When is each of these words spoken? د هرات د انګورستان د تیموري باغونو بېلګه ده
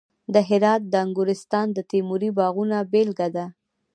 د 0.33 0.35
هرات 0.49 0.81
د 0.87 0.93
انګورستان 1.05 1.67
د 1.73 1.79
تیموري 1.91 2.29
باغونو 2.37 2.77
بېلګه 2.91 3.27
ده 3.35 3.45